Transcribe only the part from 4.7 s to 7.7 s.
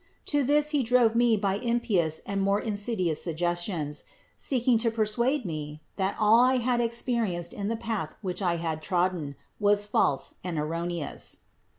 to persuade me, that all that I had experienced in